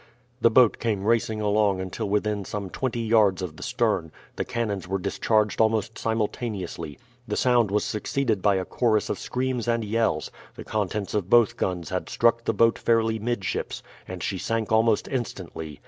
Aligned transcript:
The 0.41 0.49
boat 0.49 0.79
came 0.79 1.03
racing 1.03 1.41
along 1.41 1.79
until 1.79 2.07
when 2.07 2.13
within 2.13 2.43
some 2.43 2.71
twenty 2.71 3.01
yards 3.01 3.43
of 3.43 3.55
the 3.55 3.61
stern, 3.61 4.11
the 4.35 4.43
cannons 4.43 4.87
were 4.87 4.97
discharged 4.97 5.61
almost 5.61 5.95
simultaneously. 5.95 6.97
The 7.27 7.37
sound 7.37 7.69
was 7.69 7.85
succeeded 7.85 8.41
by 8.41 8.55
a 8.55 8.65
chorus 8.65 9.11
of 9.11 9.19
screams 9.19 9.67
and 9.67 9.83
yells; 9.85 10.31
the 10.55 10.63
contents 10.63 11.13
of 11.13 11.29
both 11.29 11.55
guns 11.55 11.89
had 11.91 12.09
struck 12.09 12.45
the 12.45 12.51
boat 12.55 12.79
fairly 12.79 13.19
midships, 13.19 13.83
and 14.07 14.23
she 14.23 14.39
sank 14.39 14.71
almost 14.71 15.07
instantly. 15.07 15.79